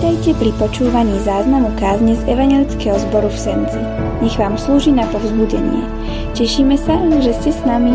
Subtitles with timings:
[0.00, 3.76] Vítajte pri počúvaní záznamu kázne z Evangelického zboru v Senci.
[4.24, 5.84] Nech vám slúži na povzbudenie.
[6.32, 7.92] Tešíme sa, že ste s nami.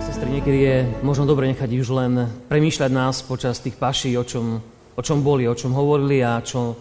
[0.00, 4.64] Sestry, niekedy je možno dobre nechať už len premýšľať nás počas tých paší, o čom,
[4.96, 6.80] o čom boli, o čom hovorili a čo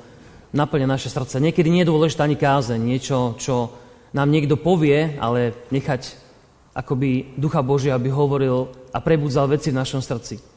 [0.56, 1.44] naplňa naše srdce.
[1.44, 3.68] Niekedy nie je dôležité ani kázeň, niečo, čo
[4.16, 6.16] nám niekto povie, ale nechať
[6.72, 10.55] akoby Ducha Božia, aby hovoril a prebudzal veci v našom srdci.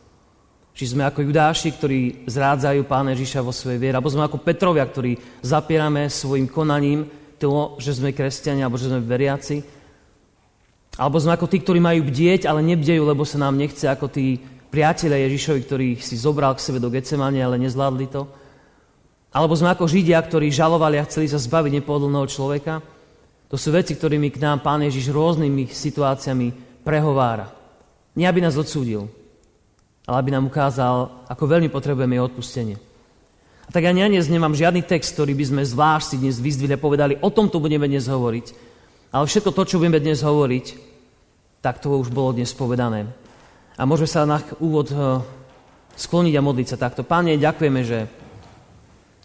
[0.75, 4.87] Či sme ako Judáši, ktorí zrádzajú Pána Ježiša vo svojej viere, alebo sme ako Petrovia,
[4.87, 9.63] ktorí zapierame svojim konaním to, že sme kresťania, alebo že sme veriaci.
[10.99, 14.39] Alebo sme ako tí, ktorí majú bdieť, ale nebdejú, lebo sa nám nechce, ako tí
[14.69, 18.27] priatelia Ježišovi, ktorých si zobral k sebe do Getsemane, ale nezvládli to.
[19.31, 22.81] Alebo sme ako Židia, ktorí žalovali a chceli sa zbaviť nepohodlného človeka.
[23.49, 27.49] To sú veci, ktorými k nám Pán Ježiš rôznymi situáciami prehovára.
[28.19, 29.09] Nie, aby nás odsúdil,
[30.09, 32.81] ale aby nám ukázal, ako veľmi potrebujeme jeho odpustenie.
[33.61, 36.81] A tak ja dnes nemám žiadny text, ktorý by sme zvlášť si dnes vyzdvihli a
[36.81, 38.47] povedali, o tomto budeme dnes hovoriť.
[39.13, 40.67] Ale všetko to, čo budeme dnes hovoriť,
[41.61, 43.05] tak to už bolo dnes povedané.
[43.77, 45.21] A môžeme sa na úvod eh,
[46.01, 47.05] skloniť a modliť sa takto.
[47.05, 48.09] Páne, ďakujeme, že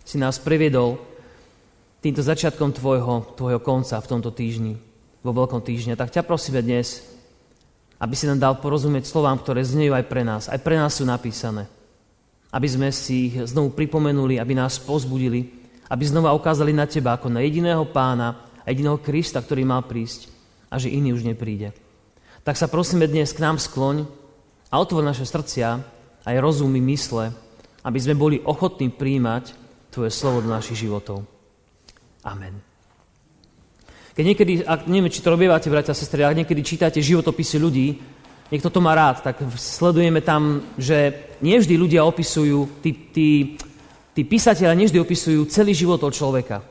[0.04, 1.00] si nás previedol
[2.04, 4.76] týmto začiatkom tvojho, tvojho konca v tomto týždni,
[5.24, 5.96] vo veľkom týždni.
[5.96, 7.13] Tak ťa prosíme dnes,
[8.04, 10.52] aby si nám dal porozumieť slovám, ktoré znejú aj pre nás.
[10.52, 11.72] Aj pre nás sú napísané.
[12.52, 15.48] Aby sme si ich znovu pripomenuli, aby nás pozbudili,
[15.88, 20.28] aby znova ukázali na Teba ako na jediného pána a jediného Krista, ktorý mal prísť
[20.68, 21.72] a že iný už nepríde.
[22.44, 24.04] Tak sa prosíme dnes k nám skloň
[24.68, 25.80] a otvor naše srdcia,
[26.28, 27.32] aj rozumy, mysle,
[27.88, 31.22] aby sme boli ochotní príjmať Tvoje slovo do našich životov.
[32.26, 32.73] Amen.
[34.14, 37.98] Keď niekedy, ak, neviem, či to robievate, bratia a sestry, ak niekedy čítate životopisy ľudí,
[38.54, 43.30] niekto to má rád, tak sledujeme tam, že nie vždy ľudia opisujú, tí, tí,
[44.14, 46.62] tí písatelia nevždy opisujú celý život toho človeka.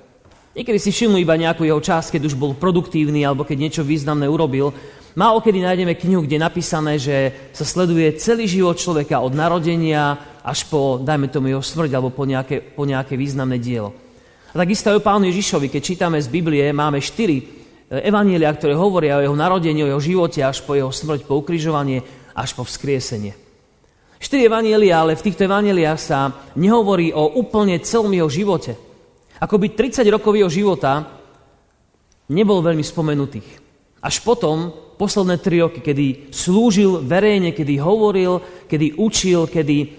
[0.54, 4.28] Niekedy si všimnú iba nejakú jeho časť, keď už bol produktívny alebo keď niečo významné
[4.28, 4.70] urobil.
[5.18, 7.16] Málo kedy nájdeme knihu, kde je napísané, že
[7.56, 10.14] sa sleduje celý život človeka od narodenia
[10.44, 13.96] až po, dajme tomu, jeho smrť alebo po nejaké, po nejaké významné dielo.
[14.52, 17.44] A takisto aj o pánu Ježišovi, keď čítame z Biblie, máme štyri e,
[18.04, 22.04] evanielia, ktoré hovoria o jeho narodení, o jeho živote, až po jeho smrť, po ukrižovanie,
[22.36, 23.32] až po vzkriesenie.
[24.20, 28.76] Štyri evanielia, ale v týchto evanieliách sa nehovorí o úplne celom jeho živote.
[29.40, 31.08] Akoby 30 rokov jeho života
[32.30, 33.48] nebol veľmi spomenutých.
[34.04, 34.70] Až potom,
[35.00, 39.90] posledné tri roky, kedy slúžil verejne, kedy hovoril, kedy učil, kedy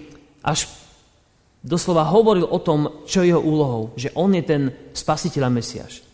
[0.46, 0.68] až
[1.64, 6.04] doslova hovoril o tom, čo je jeho úlohou, že on je ten spasiteľ a Mesiaš.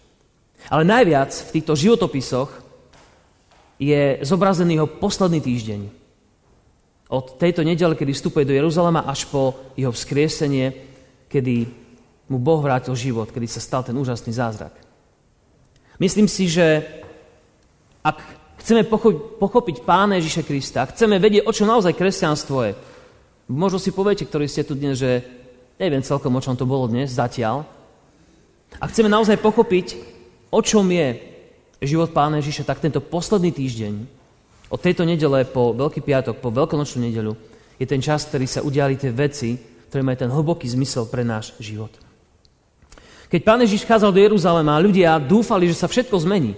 [0.71, 2.50] Ale najviac v týchto životopisoch
[3.83, 5.81] je zobrazený jeho posledný týždeň.
[7.11, 10.71] Od tejto nedele, kedy vstupuje do Jeruzalema, až po jeho vzkriesenie,
[11.27, 11.67] kedy
[12.31, 14.71] mu Boh vrátil život, kedy sa stal ten úžasný zázrak.
[15.99, 16.87] Myslím si, že
[18.06, 18.22] ak
[18.62, 18.87] chceme
[19.43, 22.72] pochopiť Pána Ježiša Krista, ak chceme vedieť, o čo naozaj kresťanstvo je,
[23.50, 25.39] možno si poviete, ktorí ste tu dnes, že
[25.80, 27.64] Neviem celkom, o čom to bolo dnes, zatiaľ.
[28.76, 29.96] A chceme naozaj pochopiť,
[30.52, 31.16] o čom je
[31.80, 33.94] život Pána Ježiša, tak tento posledný týždeň,
[34.69, 37.32] od tejto nedele po Veľký piatok, po Veľkonočnú nedelu,
[37.80, 39.56] je ten čas, ktorý sa udiali tie veci,
[39.88, 41.96] ktoré majú ten hlboký zmysel pre náš život.
[43.32, 46.52] Keď Pán Ježiš vchádzal do Jeruzalema, ľudia dúfali, že sa všetko zmení.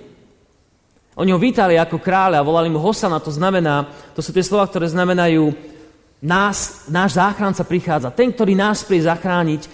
[1.14, 3.86] Oni ho vítali ako kráľa volali mu Hosana, to znamená,
[4.18, 5.54] to sú tie slova, ktoré znamenajú
[6.22, 8.14] nás, náš záchranca prichádza.
[8.14, 9.66] Ten, ktorý nás príde zachrániť,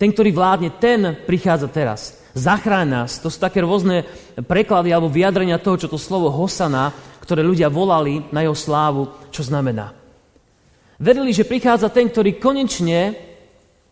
[0.00, 2.00] ten, ktorý vládne, ten prichádza teraz.
[2.32, 3.20] Zachráň nás.
[3.20, 4.08] To sú také rôzne
[4.48, 6.88] preklady alebo vyjadrenia toho, čo to slovo Hosana,
[7.20, 9.92] ktoré ľudia volali na jeho slávu, čo znamená.
[10.96, 13.12] Verili, že prichádza ten, ktorý konečne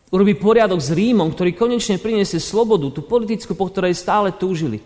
[0.09, 4.81] urobí poriadok s Rímom, ktorý konečne priniesie slobodu, tú politickú, po ktorej stále túžili.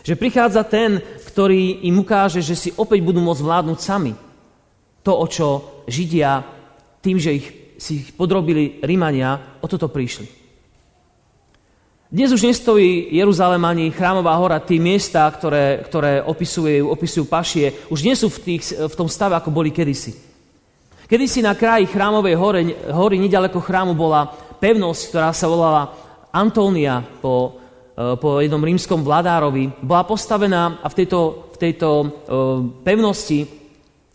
[0.00, 4.12] Že prichádza ten, ktorý im ukáže, že si opäť budú môcť vládnuť sami
[5.04, 5.48] to, o čo
[5.84, 6.40] Židia
[7.04, 10.42] tým, že ich, si ich podrobili Rímania, o toto prišli.
[12.14, 18.00] Dnes už nestojí Jeruzalem ani Chrámová hora, tie miesta, ktoré, ktoré opisujú, opisujú pašie, už
[18.06, 20.14] nie sú v, tých, v tom stave, ako boli kedysi.
[21.04, 22.60] Kedysi na kraji Chrámovej hory,
[22.94, 25.90] hory nedaleko chrámu bola pevnosť, ktorá sa volala
[26.32, 27.60] Antónia po,
[27.92, 29.74] e, po jednom rímskom vladárovi.
[29.82, 32.06] Bola postavená a v tejto, v tejto e,
[32.86, 33.63] pevnosti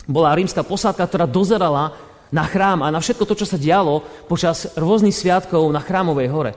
[0.10, 1.94] bola rímska posádka, ktorá dozerala
[2.34, 6.54] na chrám a na všetko to, čo sa dialo počas rôznych sviatkov na chrámovej hore.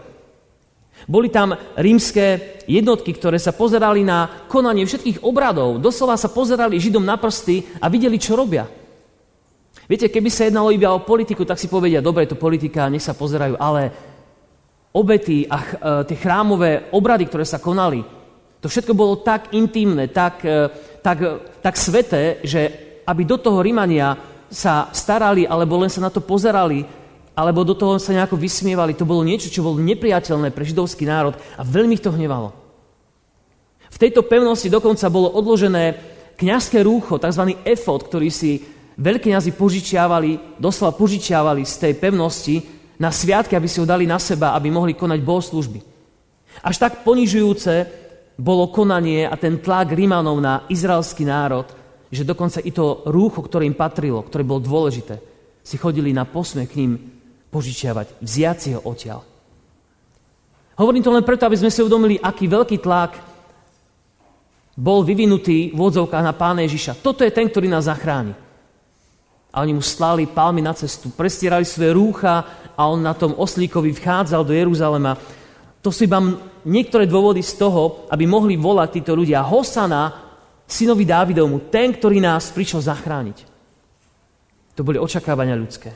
[1.04, 5.82] Boli tam rímske jednotky, ktoré sa pozerali na konanie všetkých obradov.
[5.82, 8.64] Doslova sa pozerali Židom na prsty a videli, čo robia.
[9.90, 13.18] Viete, keby sa jednalo iba o politiku, tak si povedia, dobre, to politika, nech sa
[13.18, 13.90] pozerajú, ale
[14.94, 18.04] obety a ch- e, tie chrámové obrady, ktoré sa konali,
[18.62, 20.70] to všetko bolo tak intimné, tak, e,
[21.02, 21.18] tak,
[21.58, 24.16] tak sveté, že aby do toho Rímania
[24.52, 26.84] sa starali, alebo len sa na to pozerali,
[27.32, 31.32] alebo do toho sa nejako vysmievali, to bolo niečo, čo bolo nepriateľné pre židovský národ
[31.56, 32.52] a veľmi ich to hnevalo.
[33.88, 35.96] V tejto pevnosti dokonca bolo odložené
[36.36, 37.56] kňazské rúcho, tzv.
[37.64, 38.60] efod, ktorý si
[39.00, 42.56] veľkňazi požičiavali, doslova požičiavali z tej pevnosti
[43.00, 45.80] na sviatky, aby si ho dali na seba, aby mohli konať bohoslužby.
[46.60, 47.88] Až tak ponižujúce
[48.36, 51.64] bolo konanie a ten tlak Rímanov na izraelský národ,
[52.12, 55.16] že dokonca i to rúcho, ktoré im patrilo, ktoré bolo dôležité,
[55.64, 56.92] si chodili na posmech k ním
[57.48, 59.24] požičiavať, vziať si ho odtiaľ.
[60.76, 63.16] Hovorím to len preto, aby sme si uvedomili, aký veľký tlak
[64.76, 67.00] bol vyvinutý v odzovkách na pána Ježiša.
[67.00, 68.32] Toto je ten, ktorý nás zachráni.
[69.52, 73.92] A oni mu slali palmy na cestu, prestierali svoje rúcha a on na tom oslíkovi
[73.92, 75.12] vchádzal do Jeruzalema.
[75.84, 76.24] To sú iba
[76.64, 80.31] niektoré dôvody z toho, aby mohli volať títo ľudia Hosana,
[80.66, 83.38] synovi Dávidovmu, ten, ktorý nás prišiel zachrániť.
[84.76, 85.92] To boli očakávania ľudské.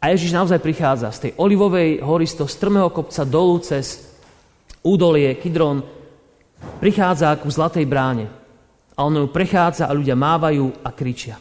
[0.00, 4.04] A Ježiš naozaj prichádza z tej olivovej hory, z toho strmého kopca dolu cez
[4.84, 5.80] údolie, Kidron,
[6.76, 8.28] prichádza ku Zlatej bráne.
[8.94, 11.40] A on ju prechádza a ľudia mávajú a kričia.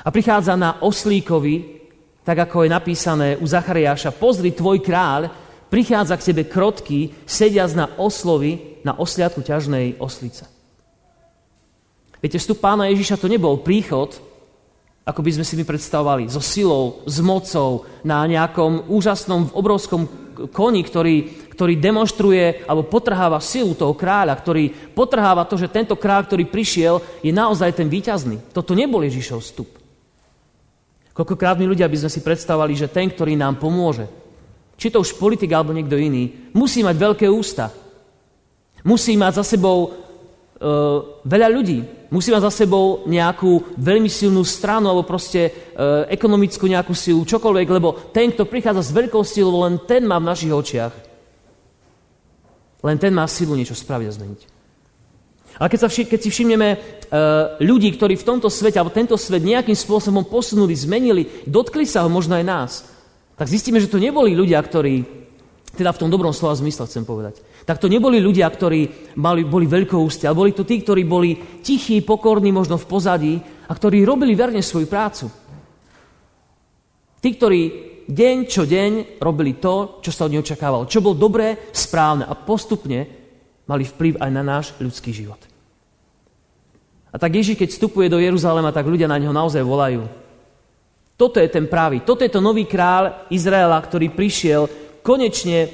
[0.00, 1.84] A prichádza na oslíkovi,
[2.24, 5.28] tak ako je napísané u Zachariáša, pozri, tvoj kráľ
[5.68, 10.46] prichádza k tebe krotký, sediac na oslovi, na osliadku ťažnej oslice.
[12.20, 14.16] Viete, vstup pána Ježiša to nebol príchod,
[15.04, 20.08] ako by sme si my predstavovali, so silou, s mocou, na nejakom úžasnom, obrovskom
[20.48, 21.16] koni, ktorý,
[21.52, 27.20] ktorý demonstruje alebo potrháva silu toho kráľa, ktorý potrháva to, že tento kráľ, ktorý prišiel,
[27.20, 28.56] je naozaj ten výťazný.
[28.56, 29.70] Toto nebol Ježišov vstup.
[31.14, 34.10] Koľkokrát my ľudia by sme si predstavovali, že ten, ktorý nám pomôže,
[34.74, 37.70] či to už politik alebo niekto iný, musí mať veľké ústa.
[38.84, 39.88] Musí mať za sebou e,
[41.24, 42.08] veľa ľudí.
[42.12, 45.50] Musí mať za sebou nejakú veľmi silnú stranu alebo proste e,
[46.12, 50.28] ekonomickú nejakú silu, čokoľvek, lebo ten, kto prichádza s veľkou silou, len ten má v
[50.28, 51.14] našich očiach
[52.84, 54.40] len ten má silu niečo spraviť a zmeniť.
[55.56, 56.78] Ale keď, sa vši- keď si všimneme uh,
[57.62, 62.10] ľudí, ktorí v tomto svete, alebo tento svet nejakým spôsobom posunuli, zmenili, dotkli sa ho
[62.12, 62.72] možno aj nás,
[63.38, 65.06] tak zistíme, že to neboli ľudia, ktorí,
[65.78, 69.64] teda v tom dobrom slova zmysle chcem povedať, tak to neboli ľudia, ktorí mali, boli
[69.64, 74.36] veľkoústi, ale boli to tí, ktorí boli tichí, pokorní, možno v pozadí a ktorí robili
[74.36, 75.26] verne svoju prácu.
[77.24, 77.60] Tí, ktorí
[78.04, 80.84] deň čo deň robili to, čo sa od neho očakávalo.
[80.84, 83.08] Čo bolo dobré, správne a postupne
[83.64, 85.40] mali vplyv aj na náš ľudský život.
[87.08, 90.04] A tak Ježíš, keď vstupuje do Jeruzalema, tak ľudia na neho naozaj volajú.
[91.14, 94.66] Toto je ten pravý, toto je to nový král Izraela, ktorý prišiel
[95.00, 95.70] konečne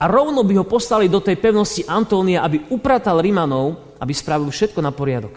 [0.00, 4.80] a rovno by ho poslali do tej pevnosti Antónia, aby upratal Rimanov, aby spravil všetko
[4.80, 5.36] na poriadok.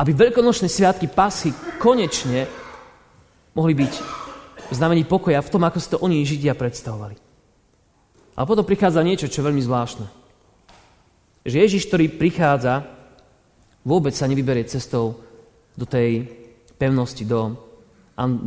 [0.00, 2.48] Aby veľkonočné sviatky Pasy konečne
[3.52, 3.92] mohli byť
[4.72, 7.20] znamení pokoja v tom, ako si to oni Židia predstavovali.
[8.36, 10.06] A potom prichádza niečo, čo je veľmi zvláštne.
[11.44, 12.84] Že Ježiš, ktorý prichádza,
[13.84, 15.20] vôbec sa nevyberie cestou
[15.76, 16.24] do tej
[16.80, 17.56] pevnosti, do,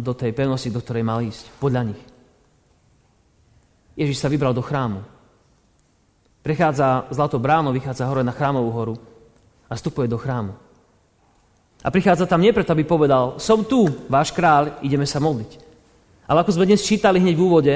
[0.01, 2.01] do tej pevnosti, do ktorej mal ísť, podľa nich.
[3.93, 5.18] Ježiš sa vybral do chrámu.
[6.50, 8.98] Prechádza zlatou bránou, vychádza hore na chrámovú horu
[9.70, 10.58] a vstupuje do chrámu.
[11.86, 15.62] A prichádza tam nie preto, aby povedal, som tu, váš kráľ, ideme sa modliť.
[16.25, 17.74] Ale ako sme dnes čítali hneď v úvode,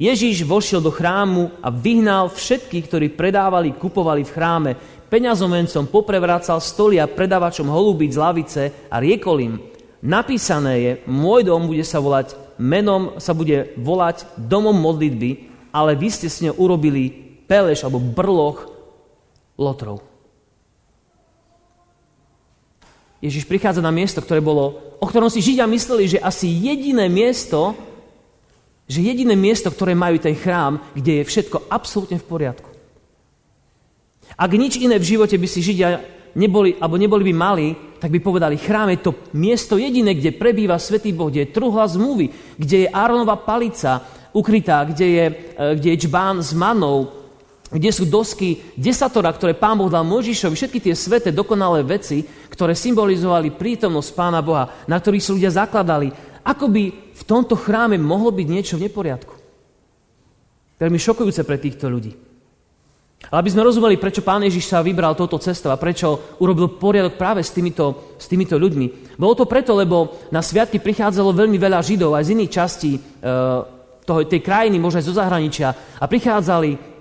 [0.00, 4.70] Ježíš vošiel do chrámu a vyhnal všetkých, ktorí predávali, kupovali v chráme.
[5.12, 9.54] Peňazomencom poprevracal a predávačom holúbiť z lavice a riekol im,
[10.00, 16.08] napísané je, môj dom bude sa volať, menom sa bude volať domom modlitby, ale vy
[16.08, 18.68] ste s ňou urobili peleš alebo brloch
[19.58, 20.02] lotrov.
[23.24, 27.72] Ježiš prichádza na miesto, ktoré bolo, o ktorom si Židia mysleli, že asi jediné miesto,
[28.84, 32.68] že jediné miesto, ktoré majú ten chrám, kde je všetko absolútne v poriadku.
[34.36, 36.04] Ak nič iné v živote by si Židia
[36.36, 40.76] neboli, alebo neboli by mali, tak by povedali, chrám je to miesto jediné, kde prebýva
[40.76, 44.04] Svetý Boh, kde je truhla zmluvy, kde je Áronova palica
[44.36, 45.34] ukrytá, kde je, e,
[45.80, 47.23] kde je čbán s manou,
[47.72, 52.76] kde sú dosky desatora, ktoré Pán Boh dal Mojžišovi, všetky tie sveté, dokonalé veci, ktoré
[52.76, 56.12] symbolizovali prítomnosť Pána Boha, na ktorých sa ľudia zakladali.
[56.44, 56.82] Ako by
[57.16, 59.34] v tomto chráme mohlo byť niečo v neporiadku.
[60.76, 62.12] Veľmi šokujúce pre týchto ľudí.
[63.32, 67.16] Ale aby sme rozumeli, prečo pán Ježiš sa vybral touto cestou a prečo urobil poriadok
[67.16, 69.16] práve s týmito, s týmito ľuďmi.
[69.16, 73.00] Bolo to preto, lebo na sviatky prichádzalo veľmi veľa Židov aj z iných častí e,
[74.04, 76.93] toho, tej krajiny, možno aj zo zahraničia a prichádzali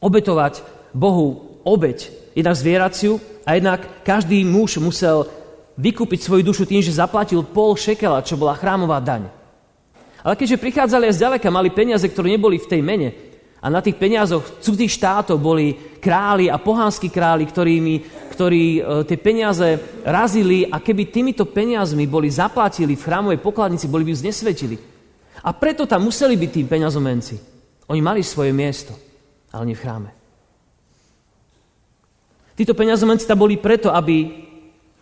[0.00, 0.64] obetovať
[0.96, 5.28] Bohu obeď, jednak zvieraciu a jednak každý muž musel
[5.76, 9.28] vykúpiť svoju dušu tým, že zaplatil pol šekela, čo bola chrámová daň.
[10.20, 13.08] Ale keďže prichádzali aj zďaleka, mali peniaze, ktoré neboli v tej mene,
[13.60, 17.94] a na tých peniazoch cudzích štátov boli králi a pohánsky králi, ktorými,
[18.32, 24.08] ktorí e, tie peniaze razili a keby týmito peniazmi boli zaplatili v chrámovej pokladnici, boli
[24.08, 24.76] by ju znesvetili.
[25.44, 27.34] A preto tam museli byť tí peňazomenci.
[27.92, 28.96] Oni mali svoje miesto,
[29.50, 30.10] ale nie v chráme.
[32.54, 34.16] Títo peňazomenci tam boli preto, aby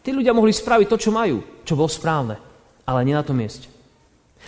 [0.00, 2.38] tí ľudia mohli spraviť to, čo majú, čo bolo správne,
[2.86, 3.66] ale nie na tom mieste.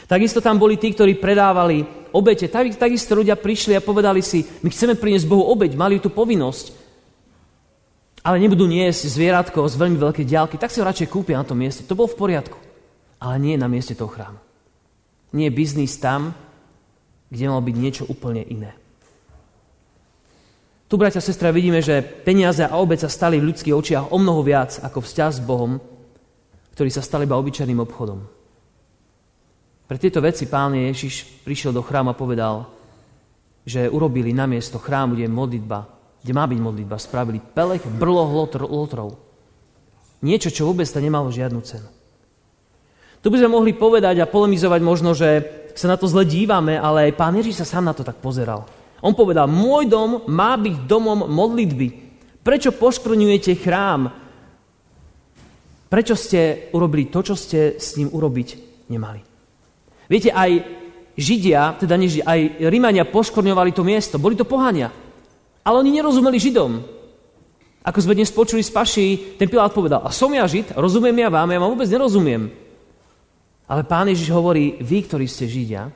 [0.07, 1.83] Takisto tam boli tí, ktorí predávali
[2.14, 2.47] obete.
[2.47, 6.78] Tak, takisto ľudia prišli a povedali si, my chceme priniesť Bohu obeť, mali tú povinnosť.
[8.21, 11.57] Ale nebudú niesť zvieratko z veľmi veľkej diálky, tak si ho radšej kúpia na tom
[11.57, 11.83] mieste.
[11.88, 12.59] To bolo v poriadku.
[13.21, 14.38] Ale nie na mieste toho chrámu.
[15.33, 16.37] Nie je biznis tam,
[17.33, 18.76] kde malo byť niečo úplne iné.
[20.90, 24.18] Tu, bratia a sestra, vidíme, že peniaze a obec sa stali v ľudských očiach o
[24.18, 25.78] mnoho viac ako vzťah s Bohom,
[26.75, 28.18] ktorý sa stal iba obyčajným obchodom.
[29.87, 32.66] Pre tieto veci pán Ježiš prišiel do chrámu a povedal,
[33.62, 35.87] že urobili na miesto chrámu, kde je modlitba,
[36.26, 39.14] kde má byť modlitba, spravili pelech, brloh lotrov.
[40.26, 41.87] Niečo, čo vôbec to nemalo žiadnu cenu.
[43.23, 45.47] Tu by sme mohli povedať a polemizovať možno, že
[45.78, 48.79] sa na to zle dívame, ale aj pán Ježiš sa sám na to tak pozeral.
[49.00, 51.88] On povedal, môj dom má byť domom modlitby.
[52.40, 54.12] Prečo poškrňujete chrám?
[55.90, 58.49] Prečo ste urobili to, čo ste s ním urobiť
[58.92, 59.21] nemali?
[60.07, 60.50] Viete, aj
[61.21, 64.16] Židia, teda nie aj Rímania poškorňovali to miesto.
[64.16, 64.88] Boli to pohania.
[65.61, 66.80] Ale oni nerozumeli Židom.
[67.80, 69.07] Ako sme dnes počuli z Paši,
[69.40, 72.52] ten Pilát povedal, a som ja Žid, rozumiem ja vám, ja vám vôbec nerozumiem.
[73.64, 75.88] Ale pán Ježiš hovorí, vy, ktorí ste Židia,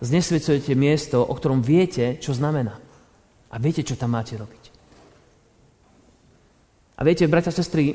[0.00, 2.76] znesvedcujete miesto, o ktorom viete, čo znamená.
[3.52, 4.64] A viete, čo tam máte robiť.
[6.96, 7.92] A viete, bratia a sestry,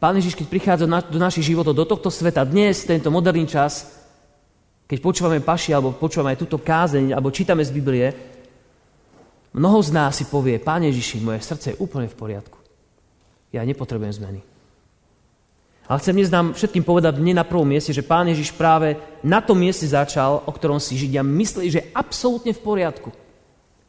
[0.00, 4.00] Pán Ježiš, keď prichádza do našich životov, do tohto sveta, dnes, tento moderný čas,
[4.88, 8.08] keď počúvame paši, alebo počúvame aj túto kázeň, alebo čítame z Biblie,
[9.52, 12.58] mnoho z nás si povie, Pán Ježiši, moje srdce je úplne v poriadku.
[13.52, 14.40] Ja nepotrebujem zmeny.
[15.90, 18.94] Ale chcem dnes nám všetkým povedať nie na prvom mieste, že Pán Ježiš práve
[19.26, 23.10] na tom mieste začal, o ktorom si Židia mysleli, že je absolútne v poriadku.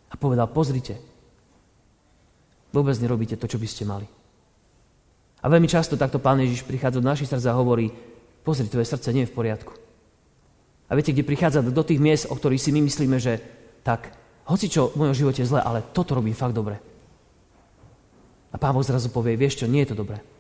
[0.10, 0.98] A povedal, pozrite,
[2.74, 4.10] vôbec nerobíte to, čo by ste mali.
[5.42, 7.94] A veľmi často takto Pán Ježiš prichádza do našich srdc a hovorí,
[8.42, 9.74] pozri, tvoje srdce nie je v poriadku.
[10.90, 13.38] A viete, kde prichádza do tých miest, o ktorých si my myslíme, že
[13.86, 14.10] tak,
[14.50, 16.82] hoci čo v mojom živote je zle, ale toto robím fakt dobre.
[18.50, 20.31] A Pán Boh zrazu povie, vieš čo, nie je to dobré.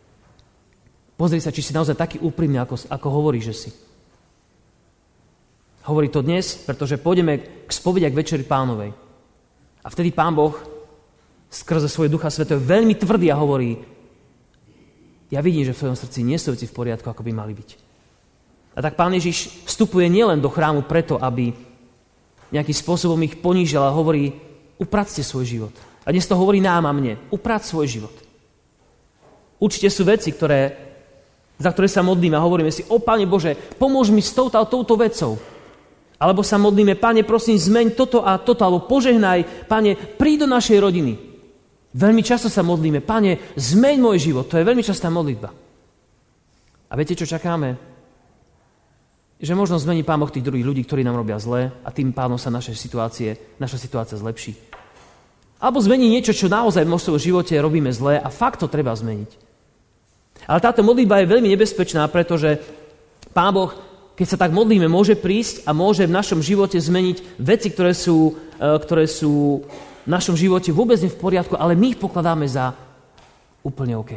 [1.22, 3.70] Pozri sa, či si naozaj taký úprimný, ako, ako hovorí, že si.
[5.86, 8.90] Hovorí to dnes, pretože pôjdeme k spovedi k večeri pánovej.
[9.86, 10.58] A vtedy Pán Boh
[11.46, 13.78] skrze svoje Ducha Svetého veľmi tvrdý a hovorí,
[15.30, 17.70] ja vidím, že v tvojom srdci nie sú veci v poriadku, ako by mali byť.
[18.74, 21.54] A tak Pán Ježiš vstupuje nielen do chrámu preto, aby
[22.50, 24.34] nejakým spôsobom ich ponížil a hovorí,
[24.82, 25.76] upracte svoj život.
[26.02, 27.22] A dnes to hovorí nám a mne.
[27.30, 28.16] Uprac svoj život.
[29.62, 30.90] Určite sú veci, ktoré,
[31.62, 34.66] za ktoré sa modlíme a hovoríme si, o Pane Bože, pomôž mi s touto a
[34.66, 35.38] touto vecou.
[36.18, 40.78] Alebo sa modlíme, Pane, prosím, zmeň toto a toto, alebo požehnaj, Pane, príď do našej
[40.82, 41.14] rodiny.
[41.94, 44.50] Veľmi často sa modlíme, Pane, zmeň môj život.
[44.50, 45.54] To je veľmi častá modlitba.
[46.90, 47.78] A viete, čo čakáme?
[49.42, 52.38] Že možno zmení Pán Boh tých druhých ľudí, ktorí nám robia zle a tým pádom
[52.38, 54.54] sa naše situácie, naša situácia zlepší.
[55.58, 59.51] Alebo zmení niečo, čo naozaj v svojom živote robíme zle a fakt to treba zmeniť.
[60.48, 62.58] Ale táto modlitba je veľmi nebezpečná, pretože
[63.32, 63.72] Pán Boh,
[64.18, 68.36] keď sa tak modlíme, môže prísť a môže v našom živote zmeniť veci, ktoré sú,
[68.58, 69.64] e, ktoré sú
[70.02, 72.74] v našom živote vôbec nie v poriadku, ale my ich pokladáme za
[73.62, 74.12] úplne OK.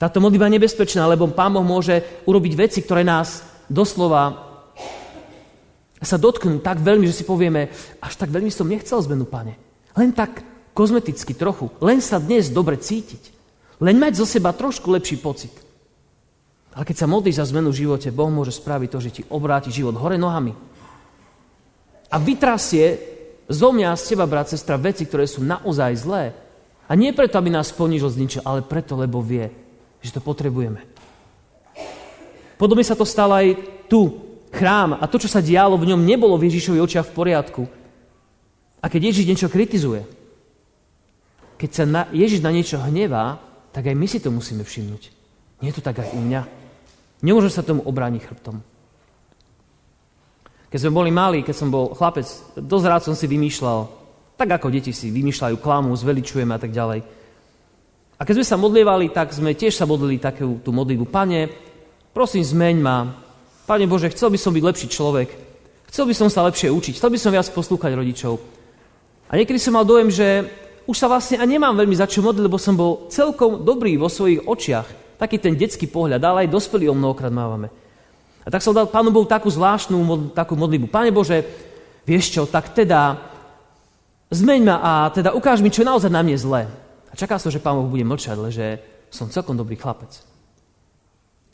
[0.00, 4.50] Táto modlitba je nebezpečná, lebo Pán Boh môže urobiť veci, ktoré nás doslova
[6.00, 7.68] sa dotknú tak veľmi, že si povieme,
[8.00, 9.60] až tak veľmi som nechcel zmenu, Pane.
[9.92, 10.40] Len tak
[10.72, 11.68] kozmeticky trochu.
[11.84, 13.39] Len sa dnes dobre cítiť.
[13.80, 15.52] Len mať zo seba trošku lepší pocit.
[16.76, 19.74] Ale keď sa modlíš za zmenu v živote, Boh môže spraviť to, že ti obráti
[19.74, 20.54] život hore nohami.
[22.12, 23.00] A vytrasie
[23.50, 26.30] zo mňa, z teba, brat, sestra, veci, ktoré sú naozaj zlé.
[26.86, 29.50] A nie preto, aby nás ponížil, zničil, ale preto, lebo vie,
[29.98, 30.82] že to potrebujeme.
[32.54, 33.56] Podobne sa to stalo aj
[33.90, 34.30] tu.
[34.50, 37.62] Chrám a to, čo sa dialo v ňom, nebolo v Ježišovi očiach v poriadku.
[38.82, 40.02] A keď Ježiš niečo kritizuje,
[41.54, 43.38] keď sa na, Ježiš na niečo hnevá,
[43.70, 45.02] tak aj my si to musíme všimnúť.
[45.62, 46.42] Nie je to tak aj u mňa.
[47.22, 48.56] Nemôžem sa tomu obrániť chrbtom.
[50.70, 53.90] Keď sme boli malí, keď som bol chlapec, dosť rád som si vymýšľal,
[54.38, 57.02] tak ako deti si vymýšľajú klamu, zveličujeme a tak ďalej.
[58.16, 61.08] A keď sme sa modlievali, tak sme tiež sa modlili takú tú modlitbu.
[61.08, 61.50] Pane,
[62.12, 63.08] prosím, zmeň ma.
[63.66, 65.28] Pane Bože, chcel by som byť lepší človek.
[65.90, 66.96] Chcel by som sa lepšie učiť.
[67.00, 68.38] Chcel by som viac poslúchať rodičov.
[69.26, 70.46] A niekedy som mal dojem, že
[70.88, 74.08] už sa vlastne a nemám veľmi za čo modliť, lebo som bol celkom dobrý vo
[74.08, 75.18] svojich očiach.
[75.20, 77.68] Taký ten detský pohľad, ale aj dospelí o mnohokrát mávame.
[78.40, 80.88] A tak som dal Pánu Bohu takú zvláštnu takú modlitbu.
[80.88, 81.44] Pane Bože,
[82.08, 83.20] vieš čo, tak teda
[84.32, 86.62] zmeň ma a teda ukáž mi, čo naozaj na mne zlé.
[87.10, 88.80] A čaká som, že Pán Boh bude mlčať, ale
[89.12, 90.24] som celkom dobrý chlapec.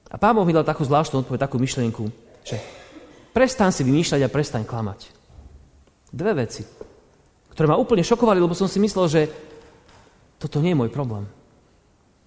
[0.06, 2.06] A Pán Boh mi dal takú zvláštnu odpoveď, takú myšlienku,
[2.46, 2.62] že
[3.34, 5.10] prestaň si vymýšľať a prestaň klamať.
[6.14, 6.62] Dve veci,
[7.56, 9.20] ktoré ma úplne šokovali, lebo som si myslel, že
[10.36, 11.24] toto nie je môj problém.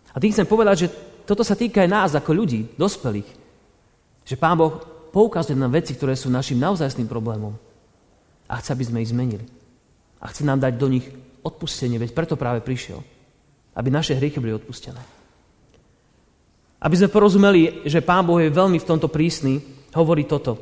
[0.10, 0.92] A tým chcem povedať, že
[1.30, 3.30] toto sa týka aj nás ako ľudí, dospelých.
[4.26, 4.82] Že Pán Boh
[5.14, 7.54] poukazuje na veci, ktoré sú našim naozajstným problémom.
[8.50, 9.46] A chce, aby sme ich zmenili.
[10.18, 11.06] A chce nám dať do nich
[11.46, 12.98] odpustenie, veď preto práve prišiel.
[13.78, 14.98] Aby naše hriechy boli odpustené.
[16.82, 19.62] Aby sme porozumeli, že Pán Boh je veľmi v tomto prísny,
[19.94, 20.58] hovorí toto.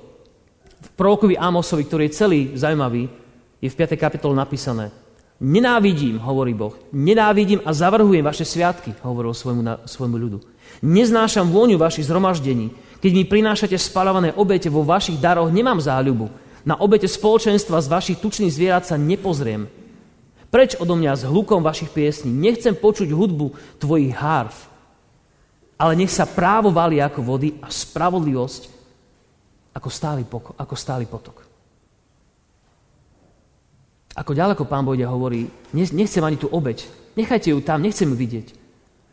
[0.84, 3.27] V prorokovi Amosovi, ktorý je celý zaujímavý,
[3.62, 3.98] je v 5.
[3.98, 4.94] kapitole napísané.
[5.38, 10.42] Nenávidím, hovorí Boh, nenávidím a zavrhujem vaše sviatky, hovoril svojmu, svojmu ľudu.
[10.82, 16.34] Neznášam vôňu vašich zhromaždení, keď mi prinášate spalované obete vo vašich daroch, nemám záľubu.
[16.66, 19.70] Na obete spoločenstva z vašich tučných zvierat sa nepozriem.
[20.50, 22.34] Preč odo mňa s hlukom vašich piesní.
[22.34, 24.68] Nechcem počuť hudbu tvojich harf.
[25.78, 28.62] Ale nech sa právo valí ako vody a spravodlivosť
[29.78, 31.47] ako stály, poko- ako stály potok.
[34.18, 35.46] Ako ďaleko pán Bojde hovorí,
[35.78, 36.90] nechcem ani tú obeď.
[37.14, 38.48] Nechajte ju tam, nechcem ju vidieť.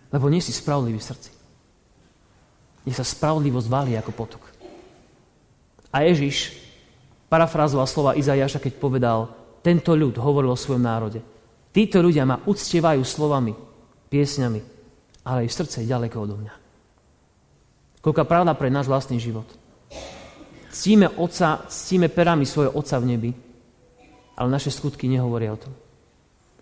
[0.09, 1.31] Lebo nie si spravodlivý v srdci.
[2.89, 4.43] Nech sa spravodlivosť valí ako potok.
[5.93, 6.57] A Ježiš
[7.29, 9.19] parafrázoval slova Izajaša, keď povedal,
[9.61, 11.21] tento ľud hovoril o svojom národe.
[11.75, 13.53] Títo ľudia ma uctievajú slovami,
[14.09, 14.61] piesňami,
[15.25, 16.55] ale ich srdce je ďaleko odo mňa.
[18.05, 19.49] Koľká pravda pre náš vlastný život.
[20.69, 23.31] Ctíme, oca, ctíme perami svojho Otca v nebi,
[24.35, 25.75] ale naše skutky nehovoria o tom.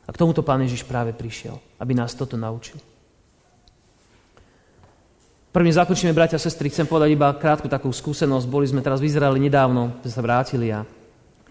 [0.04, 2.76] A k tomuto Pán Ježiš práve prišiel, aby nás toto naučil.
[5.52, 8.48] Prvne zakončíme, bratia a sestry, chcem povedať iba krátku takú skúsenosť.
[8.48, 10.80] Boli sme teraz v Izraeli nedávno, sme sa vrátili a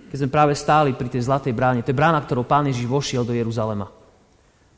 [0.09, 3.21] keď sme práve stáli pri tej zlatej bráne, to je brána, ktorou pán Ježiš vošiel
[3.21, 3.93] do Jeruzalema.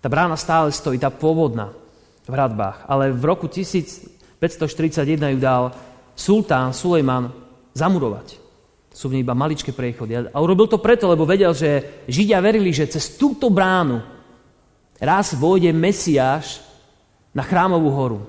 [0.04, 1.72] Tá brána stále stojí, tá pôvodná
[2.28, 4.44] v hradbách, ale v roku 1541
[5.08, 5.72] ju dal
[6.20, 7.32] sultán Sulejman
[7.72, 8.43] zamurovať.
[8.94, 10.30] Sú v nej iba maličké priechody.
[10.30, 14.06] A urobil to preto, lebo vedel, že Židia verili, že cez túto bránu
[15.02, 16.62] raz vôjde Mesiáš
[17.34, 18.20] na chrámovú horu.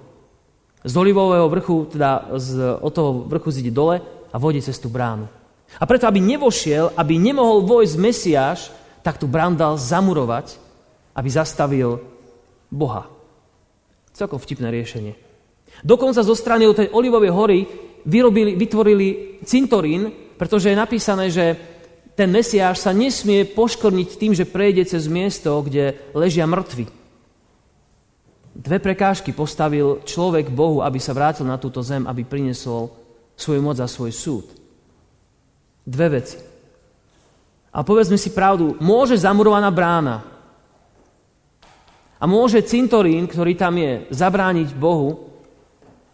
[0.85, 4.01] Z olivového vrchu, teda z, od toho vrchu zíde dole
[4.33, 5.29] a vodí cez tú bránu.
[5.77, 8.73] A preto, aby nevošiel, aby nemohol vojsť Mesiáš,
[9.05, 10.57] tak tu brán dal zamurovať,
[11.13, 12.01] aby zastavil
[12.73, 13.07] Boha.
[14.17, 15.13] Celkom vtipné riešenie.
[15.85, 17.59] Dokonca zo strany tej olivovej hory
[18.07, 19.07] vyrobili, vytvorili
[19.43, 21.57] cintorín, pretože je napísané, že
[22.15, 26.87] ten Mesiáš sa nesmie poškorniť tým, že prejde cez miesto, kde ležia mŕtvi.
[28.55, 32.87] Dve prekážky postavil človek Bohu, aby sa vrátil na túto zem, aby priniesol
[33.35, 34.47] svoju moc a svoj súd.
[35.83, 36.39] Dve veci.
[37.75, 40.23] A povedzme si pravdu, môže zamurovaná brána
[42.15, 45.35] a môže cintorín, ktorý tam je, zabrániť Bohu,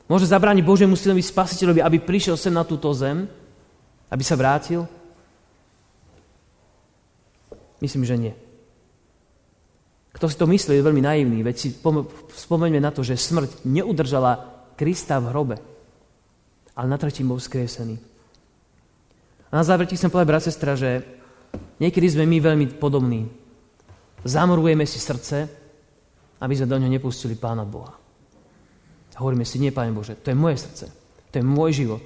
[0.08, 3.28] môže zabrániť Božiemu synovi spasiteľovi, aby prišiel sem na túto zem,
[4.10, 4.84] aby sa vrátil?
[7.80, 8.34] Myslím, že nie.
[10.10, 11.68] Kto si to myslí, je veľmi naivný, veď si
[12.34, 15.56] spomeňme na to, že smrť neudržala Krista v hrobe,
[16.76, 17.96] ale na tretím bol vzkriesený.
[19.48, 21.06] A na záver ti chcem povedať, brat, sestra, že
[21.78, 23.30] niekedy sme my veľmi podobní.
[24.26, 25.48] Zamorujeme si srdce,
[26.42, 27.96] aby sme do ňoho nepustili Pána Boha.
[29.20, 30.88] Hovoríme si, nie, Pane Bože, to je moje srdce,
[31.28, 32.00] to je môj život,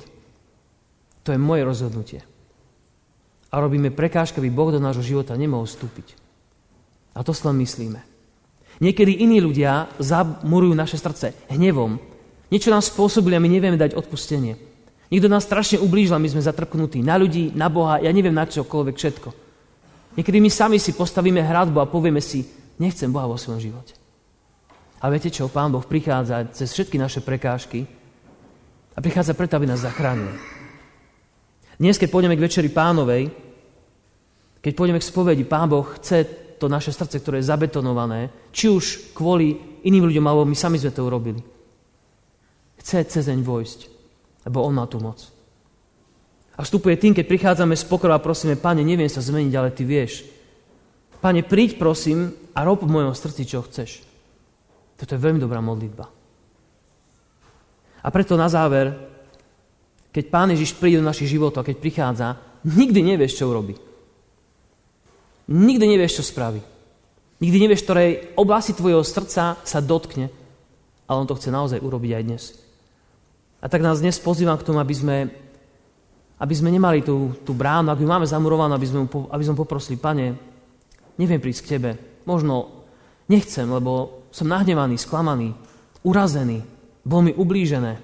[1.25, 2.21] to je moje rozhodnutie.
[3.49, 6.15] A robíme prekážky, aby Boh do nášho života nemohol vstúpiť.
[7.17, 8.01] A to si len myslíme.
[8.83, 11.97] Niekedy iní ľudia zamurujú naše srdce hnevom.
[12.51, 14.59] Niečo nám spôsobili a my nevieme dať odpustenie.
[15.09, 18.51] Niekto nás strašne ublížil a my sme zatrpknutí na ľudí, na Boha, ja neviem na
[18.51, 19.29] čokoľvek všetko.
[20.19, 22.43] Niekedy my sami si postavíme hradbu a povieme si,
[22.83, 23.95] nechcem Boha vo svojom živote.
[24.99, 27.87] A viete čo, Pán Boh prichádza cez všetky naše prekážky
[28.95, 30.35] a prichádza preto, aby nás zachránil.
[31.75, 33.31] Dnes, keď pôjdeme k Večeri pánovej,
[34.65, 36.25] Keď pôjdeme k spovedi, Pán Boh chce
[36.57, 40.89] to naše srdce, ktoré je zabetonované, či už kvôli iným ľuďom, alebo my sami sme
[40.89, 41.45] to urobili.
[42.81, 43.81] Chce cezeň vojsť,
[44.49, 45.21] lebo On má tú moc.
[46.57, 49.85] A vstupuje tým, keď prichádzame z pokoru a prosíme, Pane, neviem sa zmeniť, ale Ty
[49.85, 50.25] vieš.
[51.21, 54.01] Pane, príď prosím a rob v mojom srdci, čo chceš.
[54.97, 56.09] Toto je veľmi dobrá modlitba.
[58.01, 58.97] A preto na záver,
[60.15, 63.75] keď Pán Ježiš príde do našich životov keď prichádza, nikdy nevieš, čo urobí.
[65.51, 66.63] Nikdy nevieš, čo spraví.
[67.43, 70.31] Nikdy nevieš, ktorej oblasti tvojho srdca sa dotkne,
[71.11, 72.45] ale on to chce naozaj urobiť aj dnes.
[73.59, 75.17] A tak nás dnes pozývam k tomu, aby sme
[76.35, 79.97] aby sme nemali tú, tú bránu, ak ju máme zamurovanú, aby sme, aby sme poprosili,
[79.97, 80.35] pane,
[81.15, 81.91] neviem prísť k tebe,
[82.27, 82.85] možno
[83.31, 85.55] nechcem, lebo som nahnevaný, sklamaný,
[86.03, 86.67] urazený,
[87.07, 87.97] bol mi ublížené.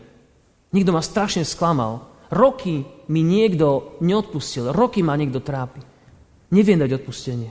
[0.71, 2.07] Niekto ma strašne sklamal.
[2.31, 5.83] Roky mi niekto neodpustil, roky ma niekto trápi.
[6.55, 7.51] Neviem dať odpustenie.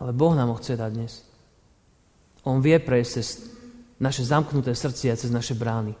[0.00, 1.12] Ale Boh nám ho chce dať dnes.
[2.48, 3.26] On vie prejsť cez
[4.00, 5.92] naše zamknuté srdcia, cez naše brány.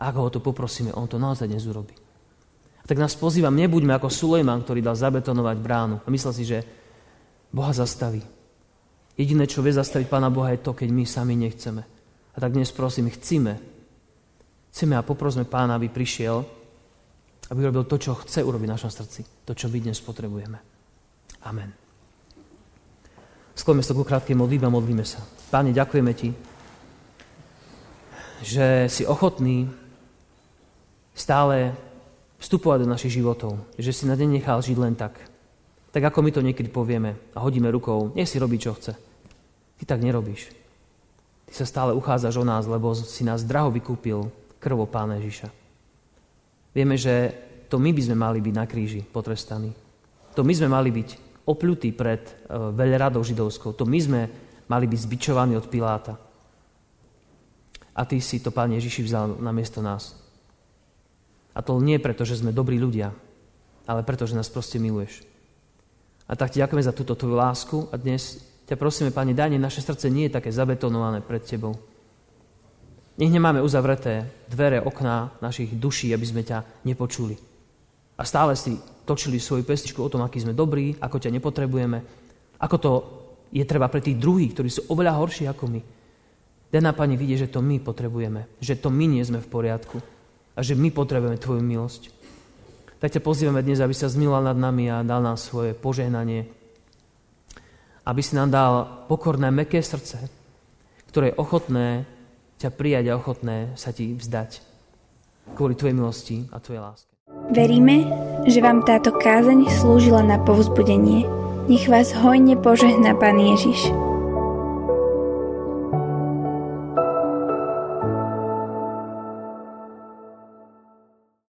[0.00, 1.94] A ak ho to poprosíme, on to naozaj dnes urobí.
[2.82, 6.66] Tak nás pozývam, nebuďme ako Sulejman, ktorý dal zabetonovať bránu a myslel si, že
[7.54, 8.26] Boha zastaví.
[9.14, 11.84] Jediné, čo vie zastaviť Pána Boha, je to, keď my sami nechceme.
[12.32, 13.71] A tak dnes prosím, chcíme.
[14.72, 16.40] Chceme a poprosme Pána, aby prišiel,
[17.52, 19.20] aby urobil to, čo chce urobiť v našom srdci.
[19.44, 20.56] To, čo my dnes potrebujeme.
[21.44, 21.68] Amen.
[23.52, 25.20] Skloňme sa ku krátkej modlíbe a modlíme sa.
[25.52, 26.32] Páne, ďakujeme Ti,
[28.40, 29.68] že si ochotný
[31.12, 31.76] stále
[32.40, 33.60] vstupovať do našich životov.
[33.76, 35.20] Že si na deň nechal žiť len tak.
[35.92, 38.96] Tak ako my to niekedy povieme a hodíme rukou, nech si robí, čo chce.
[39.76, 40.48] Ty tak nerobíš.
[41.44, 44.32] Ty sa stále uchádzaš o nás, lebo si nás draho vykúpil
[44.62, 45.50] krvo Pána Ježiša.
[46.70, 47.34] Vieme, že
[47.66, 49.74] to my by sme mali byť na kríži potrestaní.
[50.38, 53.74] To my sme mali byť opľutí pred uh, veľradou židovskou.
[53.74, 54.20] To my sme
[54.70, 56.14] mali byť zbičovaní od Piláta.
[57.92, 60.16] A ty si to, Pán Ježiši, vzal na miesto nás.
[61.52, 63.12] A to nie preto, že sme dobrí ľudia,
[63.84, 65.20] ale preto, že nás proste miluješ.
[66.24, 69.84] A tak ti ďakujeme za túto tvoju lásku a dnes ťa prosíme, Pane, daj, naše
[69.84, 71.76] srdce nie je také zabetonované pred Tebou.
[73.22, 77.38] Nech nemáme uzavreté dvere, okná našich duší, aby sme ťa nepočuli.
[78.18, 78.74] A stále si
[79.06, 82.02] točili svoju pestičku o tom, aký sme dobrí, ako ťa nepotrebujeme,
[82.58, 82.90] ako to
[83.54, 85.80] je treba pre tých druhých, ktorí sú oveľa horší ako my.
[86.74, 90.02] Daj na Pane vidieť, že to my potrebujeme, že to my nie sme v poriadku
[90.58, 92.10] a že my potrebujeme Tvoju milosť.
[92.98, 96.50] Tak ťa pozývame dnes, aby sa zmiloval nad nami a dal nám svoje požehnanie.
[98.02, 100.26] Aby si nám dal pokorné, meké srdce,
[101.06, 102.02] ktoré je ochotné
[102.62, 104.62] ťa prijať a ochotné sa ti vzdať
[105.58, 107.10] kvôli Tvojej milosti a Tvojej láske.
[107.50, 108.06] Veríme,
[108.46, 111.26] že vám táto kázeň slúžila na povzbudenie.
[111.66, 114.01] Nech vás hojne požehná Pán Ježiš.